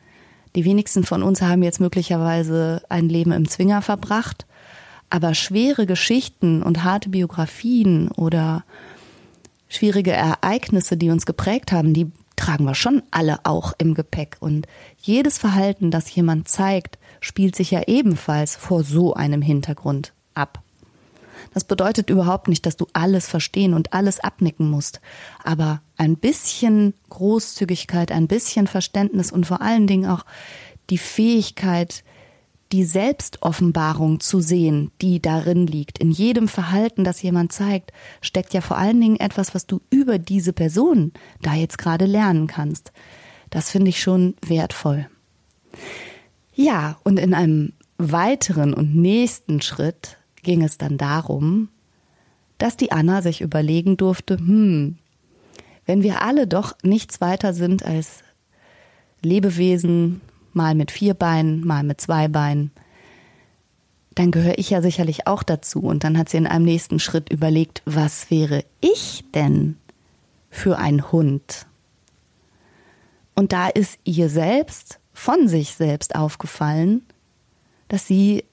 die 0.54 0.64
wenigsten 0.64 1.04
von 1.04 1.23
uns 1.23 1.42
haben 1.42 1.62
jetzt 1.62 1.80
möglicherweise 1.80 2.82
ein 2.88 3.09
Leben 3.09 3.32
im 3.32 3.49
Zwinger 3.49 3.82
verbracht. 3.82 4.47
Aber 5.11 5.35
schwere 5.35 5.87
Geschichten 5.87 6.62
und 6.62 6.85
harte 6.85 7.11
Biografien 7.11 8.09
oder 8.09 8.64
schwierige 9.68 10.12
Ereignisse, 10.12 10.97
die 10.97 11.11
uns 11.11 11.26
geprägt 11.26 11.73
haben, 11.73 11.94
die 11.94 12.11
tragen 12.37 12.64
wir 12.64 12.75
schon 12.75 13.02
alle 13.11 13.40
auch 13.44 13.73
im 13.78 13.94
Gepäck. 13.94 14.37
Und 14.40 14.66
jedes 14.99 15.38
Verhalten, 15.38 15.90
das 15.90 16.14
jemand 16.14 16.49
zeigt, 16.49 16.99
spielt 17.21 17.56
sich 17.56 17.71
ja 17.71 17.82
ebenfalls 17.87 18.56
vor 18.56 18.85
so 18.85 19.14
einem 19.14 19.42
Hintergrund 19.42 20.12
ab. 20.35 20.62
Das 21.54 21.64
bedeutet 21.64 22.11
überhaupt 22.11 22.49
nicht, 22.49 22.64
dass 22.66 22.76
du 22.76 22.87
alles 22.92 23.28
verstehen 23.28 23.75
und 23.75 23.92
alles 23.92 24.21
abnicken 24.21 24.71
musst. 24.71 25.00
Aber 25.44 25.82
ein 25.97 26.16
bisschen 26.16 26.94
Großzügigkeit, 27.11 28.11
ein 28.11 28.26
bisschen 28.26 28.66
Verständnis 28.66 29.30
und 29.30 29.47
vor 29.47 29.61
allen 29.61 29.87
Dingen 29.87 30.09
auch 30.09 30.25
die 30.90 30.99
Fähigkeit, 30.99 32.04
die 32.73 32.85
Selbstoffenbarung 32.85 34.21
zu 34.21 34.40
sehen, 34.40 34.90
die 35.02 35.21
darin 35.21 35.66
liegt. 35.66 35.99
In 35.99 36.11
jedem 36.11 36.49
Verhalten, 36.49 37.04
das 37.04 37.21
jemand 37.21 37.52
zeigt, 37.52 37.92
steckt 38.23 38.54
ja 38.54 38.62
vor 38.62 38.78
allen 38.78 39.00
Dingen 39.00 39.21
etwas, 39.21 39.54
was 39.54 39.66
du 39.66 39.82
über 39.90 40.18
diese 40.18 40.54
Person 40.54 41.12
da 41.42 41.54
jetzt 41.54 41.76
gerade 41.76 42.06
lernen 42.06 42.47
kannst. 42.47 42.92
Das 43.50 43.71
finde 43.71 43.90
ich 43.90 44.00
schon 44.00 44.35
wertvoll. 44.40 45.06
Ja, 46.54 46.99
und 47.04 47.18
in 47.18 47.35
einem 47.35 47.75
weiteren 47.99 48.73
und 48.73 48.97
nächsten 48.97 49.61
Schritt 49.61 50.16
ging 50.42 50.62
es 50.62 50.78
dann 50.78 50.99
darum, 50.99 51.68
dass 52.58 52.76
die 52.76 52.92
Anna 52.92 53.22
sich 53.22 53.40
überlegen 53.40 53.96
durfte, 53.96 54.37
hm, 54.37 54.99
wenn 55.87 56.02
wir 56.02 56.22
alle 56.22 56.46
doch 56.46 56.76
nichts 56.82 57.20
weiter 57.20 57.54
sind 57.54 57.84
als 57.84 58.22
Lebewesen 59.22 60.20
mal 60.52 60.75
mit 60.75 60.90
vier 60.90 61.14
Beinen, 61.14 61.66
mal 61.66 61.82
mit 61.82 62.00
zwei 62.00 62.28
Beinen, 62.28 62.70
dann 64.14 64.30
gehöre 64.30 64.58
ich 64.58 64.70
ja 64.70 64.82
sicherlich 64.82 65.26
auch 65.26 65.42
dazu. 65.42 65.80
Und 65.80 66.04
dann 66.04 66.18
hat 66.18 66.28
sie 66.28 66.37
in 66.37 66.46
einem 66.46 66.64
nächsten 66.64 66.99
Schritt 66.99 67.30
überlegt, 67.30 67.82
was 67.84 68.30
wäre 68.30 68.64
ich 68.80 69.25
denn 69.34 69.76
für 70.50 70.78
ein 70.78 71.11
Hund? 71.11 71.66
Und 73.34 73.52
da 73.52 73.68
ist 73.68 73.99
ihr 74.04 74.28
selbst 74.28 74.99
von 75.14 75.49
sich 75.49 75.75
selbst 75.75 76.14
aufgefallen, 76.14 77.02
dass 77.88 78.06
sie 78.06 78.44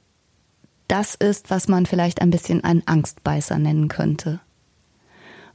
das 0.90 1.16
ist, 1.16 1.50
was 1.50 1.68
man 1.68 1.86
vielleicht 1.86 2.22
ein 2.22 2.32
bisschen 2.32 2.64
einen 2.64 2.84
Angstbeißer 2.86 3.58
nennen 3.58 3.88
könnte. 3.88 4.42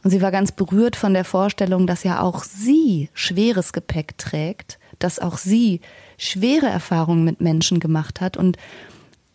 Und 0.02 0.10
sie 0.10 0.22
war 0.22 0.30
ganz 0.30 0.52
berührt 0.52 0.96
von 0.96 1.14
der 1.14 1.24
Vorstellung, 1.24 1.86
dass 1.86 2.04
ja 2.04 2.20
auch 2.20 2.44
sie 2.44 3.08
schweres 3.14 3.72
Gepäck 3.72 4.16
trägt, 4.18 4.78
dass 4.98 5.18
auch 5.18 5.38
sie 5.38 5.80
schwere 6.18 6.66
Erfahrungen 6.66 7.24
mit 7.24 7.40
Menschen 7.40 7.80
gemacht 7.80 8.20
hat 8.20 8.36
und 8.36 8.58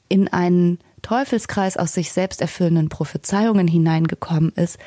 in 0.08 0.28
einen 0.28 0.80
Teufelskreis 1.02 1.78
aus 1.78 1.94
sich 1.94 2.12
selbst 2.12 2.42
erfüllenden 2.42 2.90
Prophezeiungen 2.90 3.68
hineingekommen 3.68 4.52
ist, 4.54 4.78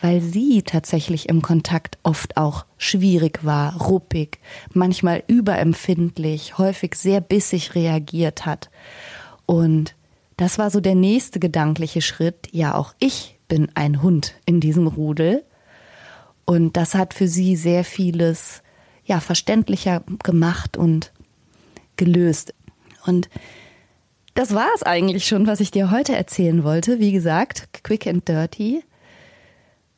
weil 0.00 0.20
sie 0.20 0.62
tatsächlich 0.62 1.28
im 1.28 1.42
Kontakt 1.42 1.98
oft 2.02 2.36
auch 2.36 2.64
schwierig 2.78 3.44
war, 3.44 3.76
ruppig, 3.82 4.38
manchmal 4.72 5.22
überempfindlich, 5.26 6.56
häufig 6.58 6.94
sehr 6.94 7.20
bissig 7.20 7.74
reagiert 7.74 8.46
hat. 8.46 8.70
Und 9.46 9.94
das 10.38 10.56
war 10.56 10.70
so 10.70 10.80
der 10.80 10.94
nächste 10.94 11.40
gedankliche 11.40 12.00
Schritt. 12.00 12.48
Ja, 12.52 12.76
auch 12.76 12.94
ich 13.00 13.38
bin 13.48 13.70
ein 13.74 14.02
Hund 14.02 14.34
in 14.46 14.60
diesem 14.60 14.86
Rudel. 14.86 15.44
Und 16.44 16.76
das 16.76 16.94
hat 16.94 17.12
für 17.12 17.26
sie 17.26 17.56
sehr 17.56 17.84
vieles 17.84 18.62
ja 19.04 19.18
verständlicher 19.18 20.04
gemacht 20.22 20.76
und 20.76 21.12
gelöst. 21.96 22.54
Und 23.04 23.28
das 24.34 24.54
war 24.54 24.68
es 24.76 24.84
eigentlich 24.84 25.26
schon, 25.26 25.48
was 25.48 25.58
ich 25.58 25.72
dir 25.72 25.90
heute 25.90 26.14
erzählen 26.14 26.62
wollte. 26.62 27.00
Wie 27.00 27.10
gesagt, 27.10 27.70
quick 27.82 28.06
and 28.06 28.26
dirty. 28.28 28.84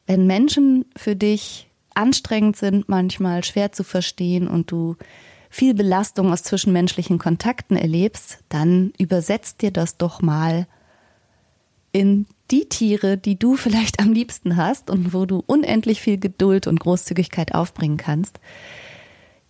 Wenn 0.07 0.27
Menschen 0.27 0.87
für 0.97 1.17
dich 1.17 1.69
anstrengend 1.95 2.57
sind, 2.57 2.89
manchmal 2.89 3.45
schwer 3.45 3.73
zu 3.73 3.85
verstehen 3.85 4.49
und 4.49 4.71
du 4.71 4.97
viel 5.51 5.75
Belastung 5.75 6.33
aus 6.33 6.45
zwischenmenschlichen 6.45 7.19
Kontakten 7.19 7.77
erlebst, 7.77 8.39
dann 8.49 8.93
übersetzt 8.99 9.61
dir 9.63 9.73
das 9.73 9.97
doch 9.97 10.23
mal 10.23 10.67
in 11.93 12.27
die 12.53 12.69
Tiere, 12.69 13.19
die 13.19 13.39
du 13.39 13.57
vielleicht 13.57 14.01
am 14.01 14.13
liebsten 14.13 14.57
hast 14.57 14.91
und 14.91 15.13
wo 15.13 15.27
du 15.27 15.43
unendlich 15.47 16.01
viel 16.01 16.19
Geduld 16.19 16.69
und 16.69 16.81
Großzügigkeit 16.81 17.55
aufbringen 17.55 17.97
kannst. 17.97 18.39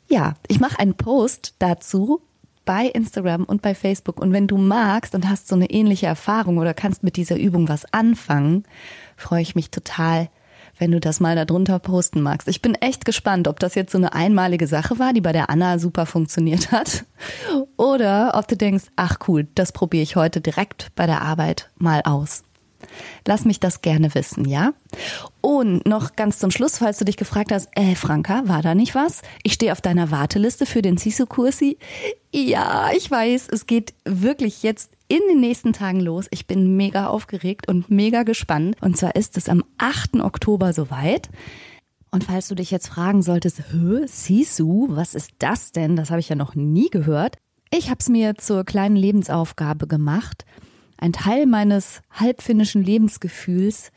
Ja, 0.08 0.36
ich 0.48 0.58
mache 0.58 0.78
einen 0.78 0.94
Post 0.94 1.54
dazu 1.58 2.22
bei 2.64 2.86
Instagram 2.86 3.44
und 3.44 3.62
bei 3.62 3.74
Facebook. 3.74 4.20
Und 4.20 4.32
wenn 4.32 4.46
du 4.46 4.56
magst 4.56 5.14
und 5.14 5.28
hast 5.28 5.48
so 5.48 5.54
eine 5.54 5.70
ähnliche 5.70 6.06
Erfahrung 6.06 6.58
oder 6.58 6.74
kannst 6.74 7.02
mit 7.02 7.16
dieser 7.16 7.36
Übung 7.36 7.68
was 7.68 7.92
anfangen, 7.92 8.64
freue 9.16 9.42
ich 9.42 9.54
mich 9.54 9.70
total, 9.70 10.28
wenn 10.80 10.90
du 10.90 10.98
das 10.98 11.20
mal 11.20 11.36
darunter 11.36 11.78
posten 11.78 12.22
magst. 12.22 12.48
Ich 12.48 12.62
bin 12.62 12.74
echt 12.74 13.04
gespannt, 13.04 13.46
ob 13.46 13.60
das 13.60 13.74
jetzt 13.74 13.92
so 13.92 13.98
eine 13.98 14.14
einmalige 14.14 14.66
Sache 14.66 14.98
war, 14.98 15.12
die 15.12 15.20
bei 15.20 15.32
der 15.32 15.50
Anna 15.50 15.78
super 15.78 16.06
funktioniert 16.06 16.72
hat. 16.72 17.04
Oder 17.76 18.32
ob 18.34 18.48
du 18.48 18.56
denkst, 18.56 18.84
ach 18.96 19.18
cool, 19.28 19.46
das 19.54 19.72
probiere 19.72 20.02
ich 20.02 20.16
heute 20.16 20.40
direkt 20.40 20.88
bei 20.96 21.06
der 21.06 21.22
Arbeit 21.22 21.70
mal 21.76 22.00
aus. 22.04 22.42
Lass 23.26 23.44
mich 23.44 23.60
das 23.60 23.82
gerne 23.82 24.14
wissen, 24.14 24.46
ja? 24.46 24.72
Und 25.42 25.86
noch 25.86 26.16
ganz 26.16 26.38
zum 26.38 26.50
Schluss, 26.50 26.78
falls 26.78 26.98
du 26.98 27.04
dich 27.04 27.18
gefragt 27.18 27.52
hast, 27.52 27.68
äh, 27.74 27.94
Franka, 27.94 28.42
war 28.46 28.62
da 28.62 28.74
nicht 28.74 28.94
was? 28.94 29.20
Ich 29.42 29.52
stehe 29.52 29.72
auf 29.72 29.82
deiner 29.82 30.10
Warteliste 30.10 30.64
für 30.64 30.80
den 30.80 30.96
Sisu-Kursi. 30.96 31.76
Ja, 32.32 32.90
ich 32.96 33.10
weiß, 33.10 33.48
es 33.52 33.66
geht 33.66 33.92
wirklich 34.04 34.62
jetzt 34.62 34.92
in 35.10 35.20
den 35.28 35.40
nächsten 35.40 35.72
Tagen 35.72 36.00
los. 36.00 36.28
Ich 36.30 36.46
bin 36.46 36.76
mega 36.76 37.08
aufgeregt 37.08 37.68
und 37.68 37.90
mega 37.90 38.22
gespannt. 38.22 38.76
Und 38.80 38.96
zwar 38.96 39.16
ist 39.16 39.36
es 39.36 39.48
am 39.48 39.64
8. 39.76 40.20
Oktober 40.20 40.72
soweit. 40.72 41.28
Und 42.12 42.24
falls 42.24 42.46
du 42.46 42.54
dich 42.54 42.70
jetzt 42.70 42.88
fragen 42.88 43.20
solltest, 43.20 43.72
Hö, 43.72 44.06
Sisu, 44.06 44.86
was 44.90 45.16
ist 45.16 45.32
das 45.40 45.72
denn? 45.72 45.96
Das 45.96 46.10
habe 46.10 46.20
ich 46.20 46.28
ja 46.28 46.36
noch 46.36 46.54
nie 46.54 46.90
gehört. 46.90 47.38
Ich 47.72 47.90
habe 47.90 47.98
es 47.98 48.08
mir 48.08 48.36
zur 48.36 48.64
kleinen 48.64 48.96
Lebensaufgabe 48.96 49.88
gemacht, 49.88 50.44
ein 50.96 51.12
Teil 51.12 51.46
meines 51.46 52.02
halbfinnischen 52.10 52.82
Lebensgefühls 52.82 53.90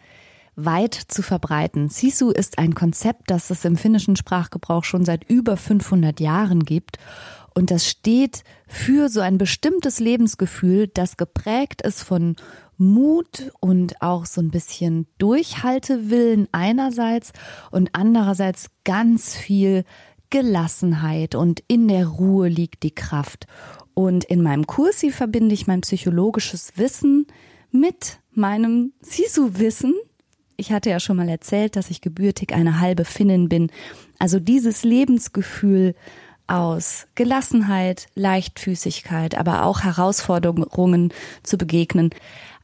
weit 0.56 0.96
zu 0.96 1.22
verbreiten. 1.22 1.90
Sisu 1.90 2.32
ist 2.32 2.58
ein 2.58 2.74
Konzept, 2.76 3.30
das 3.30 3.50
es 3.50 3.66
im 3.66 3.76
finnischen 3.76 4.16
Sprachgebrauch 4.16 4.84
schon 4.84 5.06
seit 5.06 5.30
über 5.30 5.58
500 5.58 6.20
Jahren 6.20 6.64
gibt. 6.64 6.98
Und 7.54 7.72
das 7.72 7.88
steht 7.88 8.44
für 8.68 9.10
so 9.10 9.20
ein 9.22 9.38
bestimmtes 9.38 10.00
Lebensgefühl, 10.00 10.88
das 10.88 11.18
geprägt 11.18 11.82
ist 11.82 12.02
von 12.02 12.36
Mut 12.78 13.52
und 13.60 14.02
auch 14.02 14.26
so 14.26 14.42
ein 14.42 14.50
bisschen 14.50 15.08
Durchhaltewillen 15.20 16.48
einerseits 16.52 17.32
und 17.72 17.90
andererseits 17.94 18.70
ganz 18.84 19.36
viel 19.36 19.84
Gelassenheit 20.30 21.36
und 21.36 21.64
in 21.68 21.88
der 21.88 22.08
Ruhe 22.08 22.48
liegt 22.48 22.82
die 22.82 22.96
Kraft. 22.96 23.46
Und 23.94 24.24
in 24.24 24.42
meinem 24.42 24.66
Kursi 24.66 25.12
verbinde 25.12 25.54
ich 25.54 25.68
mein 25.68 25.82
psychologisches 25.82 26.74
Wissen 26.78 27.28
mit 27.72 28.20
meinem 28.32 28.94
Sisu-Wissen. 29.02 29.94
Ich 30.58 30.72
hatte 30.72 30.90
ja 30.90 31.00
schon 31.00 31.18
mal 31.18 31.30
erzählt, 31.30 31.76
dass 31.76 31.92
ich 31.92 32.02
gebürtig 32.02 32.54
eine 32.54 32.80
halbe 32.80 33.06
Finnin 33.06 33.50
bin. 33.50 33.72
Also 34.18 34.40
dieses 34.40 34.84
Lebensgefühl 34.84 35.94
aus 36.48 37.08
Gelassenheit, 37.16 38.08
Leichtfüßigkeit, 38.16 39.36
aber 39.36 39.64
auch 39.64 39.82
Herausforderungen 39.82 41.14
zu 41.44 41.58
begegnen. 41.58 42.12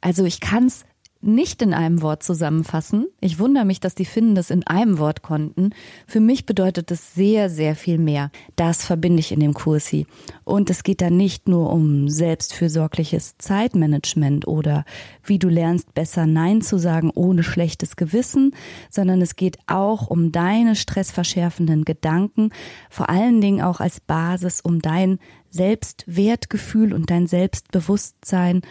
Also 0.02 0.26
ich 0.26 0.40
kann 0.40 0.68
es 0.68 0.86
nicht 1.22 1.62
in 1.62 1.74
einem 1.74 2.02
Wort 2.02 2.24
zusammenfassen. 2.24 3.08
Ich 3.20 3.40
wundere 3.40 3.66
mich, 3.66 3.82
dass 3.82 3.94
die 3.94 4.06
Finnen 4.06 4.36
das 4.36 4.50
in 4.50 4.66
einem 4.66 5.00
Wort 5.00 5.22
konnten. 5.22 5.72
Für 6.08 6.22
mich 6.22 6.46
bedeutet 6.46 6.92
es 6.92 7.14
sehr, 7.14 7.50
sehr 7.50 7.76
viel 7.76 7.98
mehr. 7.98 8.32
Das 8.56 8.86
verbinde 8.86 9.20
ich 9.20 9.34
in 9.34 9.42
dem 9.42 9.54
Kursi. 9.54 10.08
Und 10.46 10.70
es 10.70 10.84
geht 10.84 11.02
da 11.02 11.10
nicht 11.10 11.50
nur 11.50 11.72
um 11.74 12.08
selbstfürsorgliches 12.08 13.38
Zeitmanagement 13.38 14.48
oder 14.48 14.86
wie 15.24 15.40
du 15.40 15.50
lernst, 15.50 15.94
besser 15.94 16.26
Nein 16.26 16.62
zu 16.62 16.78
sagen 16.78 17.12
ohne 17.14 17.44
schlechtes 17.44 17.98
Gewissen, 17.98 18.56
sondern 18.90 19.22
es 19.22 19.36
geht 19.36 19.58
auch 19.68 20.08
um 20.08 20.32
deine 20.32 20.76
stressverschärfenden 20.76 21.84
Gedanken, 21.84 22.52
vor 22.90 23.10
allen 23.10 23.42
Dingen 23.42 23.62
auch 23.62 23.82
als 23.82 24.00
Basis 24.00 24.62
um 24.62 24.82
dein 24.82 25.20
Selbstwertgefühl 25.52 26.94
und 26.94 27.10
dein 27.10 27.28
Selbstbewusstsein 27.28 28.62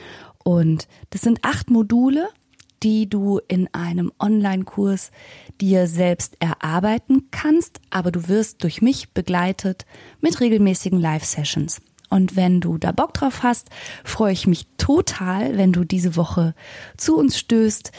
und 0.48 0.88
das 1.10 1.20
sind 1.20 1.40
acht 1.44 1.68
Module, 1.68 2.30
die 2.82 3.06
du 3.06 3.38
in 3.48 3.68
einem 3.74 4.10
Online-Kurs 4.18 5.10
dir 5.60 5.86
selbst 5.86 6.38
erarbeiten 6.40 7.28
kannst, 7.30 7.82
aber 7.90 8.10
du 8.10 8.28
wirst 8.28 8.64
durch 8.64 8.80
mich 8.80 9.12
begleitet 9.12 9.84
mit 10.22 10.40
regelmäßigen 10.40 10.98
Live-Sessions. 10.98 11.82
Und 12.08 12.34
wenn 12.34 12.62
du 12.62 12.78
da 12.78 12.92
Bock 12.92 13.12
drauf 13.12 13.42
hast, 13.42 13.68
freue 14.04 14.32
ich 14.32 14.46
mich 14.46 14.66
total, 14.78 15.58
wenn 15.58 15.74
du 15.74 15.84
diese 15.84 16.16
Woche 16.16 16.54
zu 16.96 17.18
uns 17.18 17.38
stößt. 17.38 17.92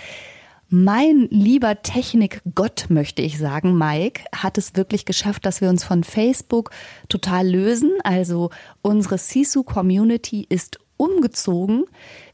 Mein 0.72 1.28
lieber 1.32 1.82
Technikgott, 1.82 2.86
möchte 2.90 3.24
ich 3.24 3.40
sagen, 3.40 3.76
Mike, 3.76 4.22
hat 4.36 4.60
es 4.60 4.76
wirklich 4.76 5.04
geschafft, 5.06 5.48
dass 5.48 5.62
wir 5.62 5.70
uns 5.70 5.84
von 5.84 6.04
Facebook 6.04 6.70
total 7.08 7.48
lösen. 7.48 7.94
Also 8.04 8.52
unsere 8.84 9.18
Sisu-Community 9.18 10.46
ist 10.48 10.80
umgezogen. 10.96 11.86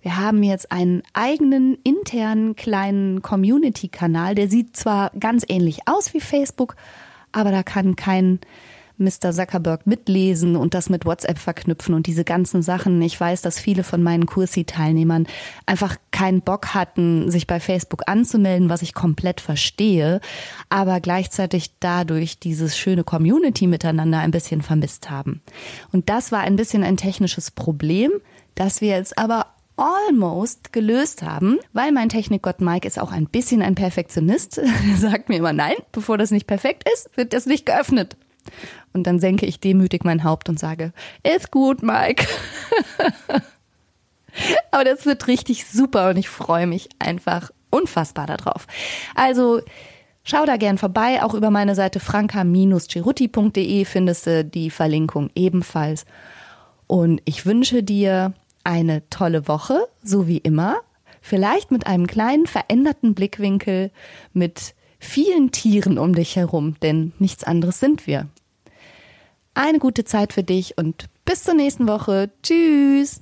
Wir 0.02 0.18
haben 0.18 0.44
jetzt 0.44 0.70
einen 0.74 1.02
eigenen 1.14 1.78
internen 1.84 2.58
kleinen 2.58 3.22
Community-Kanal. 3.22 4.36
Der 4.36 4.50
sieht 4.50 4.76
zwar 4.76 5.12
ganz 5.18 5.46
ähnlich 5.48 5.88
aus 5.88 6.14
wie 6.14 6.20
Facebook, 6.20 6.76
aber 7.32 7.52
da 7.52 7.64
kann 7.64 7.96
kein 7.96 8.40
Mr. 8.98 9.32
Zuckerberg 9.32 9.86
mitlesen 9.86 10.56
und 10.56 10.74
das 10.74 10.90
mit 10.90 11.06
WhatsApp 11.06 11.38
verknüpfen 11.38 11.94
und 11.94 12.08
diese 12.08 12.24
ganzen 12.24 12.62
Sachen. 12.62 13.02
Ich 13.02 13.20
weiß, 13.20 13.42
dass 13.42 13.60
viele 13.60 13.84
von 13.84 14.02
meinen 14.04 14.26
Kursi-Teilnehmern 14.26 15.28
einfach 15.66 15.98
keinen 16.12 16.42
Bock 16.42 16.74
hatten, 16.74 17.30
sich 17.30 17.48
bei 17.48 17.60
Facebook 17.60 18.04
anzumelden, 18.08 18.70
was 18.70 18.82
ich 18.82 18.94
komplett 18.94 19.42
verstehe, 19.42 20.22
aber 20.70 21.00
gleichzeitig 21.00 21.72
dadurch 21.80 22.40
dieses 22.40 22.78
schöne 22.78 23.04
Community 23.04 23.68
miteinander 23.68 24.20
ein 24.20 24.32
bisschen 24.32 24.62
vermisst 24.62 25.10
haben. 25.10 25.42
Und 25.92 26.10
das 26.10 26.32
war 26.32 26.42
ein 26.42 26.56
bisschen 26.56 26.84
ein 26.84 26.98
technisches 26.98 27.52
Problem, 27.52 28.12
das 28.56 28.82
wir 28.82 28.90
jetzt 28.90 29.18
aber 29.18 29.48
almost 29.78 30.72
gelöst 30.72 31.22
haben, 31.22 31.60
weil 31.74 31.92
mein 31.92 32.10
Technikgott 32.10 32.62
Mike 32.62 32.88
ist 32.88 33.00
auch 33.00 33.12
ein 33.12 33.28
bisschen 33.28 33.62
ein 33.62 33.76
Perfektionist. 33.76 34.58
Er 34.92 34.98
sagt 34.98 35.30
mir 35.30 35.38
immer, 35.38 35.54
nein, 35.54 35.76
bevor 35.92 36.18
das 36.18 36.32
nicht 36.32 36.48
perfekt 36.48 36.88
ist, 36.94 37.16
wird 37.18 37.34
das 37.34 37.46
nicht 37.46 37.66
geöffnet. 37.66 38.16
Und 38.96 39.04
dann 39.08 39.20
senke 39.20 39.46
ich 39.46 39.60
demütig 39.60 40.06
mein 40.06 40.24
Haupt 40.24 40.48
und 40.48 40.58
sage, 40.58 40.94
ist 41.22 41.52
gut, 41.52 41.84
Mike. 41.84 42.26
Aber 44.72 44.86
das 44.86 45.06
wird 45.06 45.28
richtig 45.28 45.66
super 45.66 46.12
und 46.12 46.18
ich 46.18 46.30
freue 46.30 46.66
mich 46.66 46.88
einfach 46.98 47.52
unfassbar 47.70 48.26
darauf. 48.26 48.68
Also 49.14 49.60
schau 50.24 50.46
da 50.46 50.56
gern 50.56 50.78
vorbei. 50.78 51.22
Auch 51.24 51.34
über 51.34 51.52
meine 51.52 51.76
Seite 51.76 52.00
franca-cerutti.de 52.00 53.84
findest 53.84 54.28
du 54.28 54.46
die 54.46 54.70
Verlinkung 54.70 55.30
ebenfalls. 55.36 56.06
Und 56.88 57.22
ich 57.26 57.46
wünsche 57.46 57.84
dir 57.84 58.34
eine 58.64 59.10
tolle 59.10 59.50
Woche, 59.50 59.90
so 60.04 60.26
wie 60.26 60.38
immer. 60.38 60.78
Vielleicht 61.20 61.70
mit 61.70 61.86
einem 61.86 62.08
kleinen 62.08 62.48
veränderten 62.48 63.14
Blickwinkel, 63.14 63.92
mit 64.32 64.74
vielen 65.00 65.52
Tieren 65.52 65.98
um 65.98 66.16
dich 66.16 66.38
herum, 66.38 66.76
denn 66.82 67.12
nichts 67.20 67.44
anderes 67.44 67.82
sind 67.82 68.08
wir. 68.08 68.30
Eine 69.56 69.80
gute 69.80 70.04
Zeit 70.04 70.34
für 70.34 70.44
dich 70.44 70.78
und 70.78 71.06
bis 71.24 71.44
zur 71.44 71.54
nächsten 71.54 71.88
Woche. 71.88 72.30
Tschüss. 72.44 73.22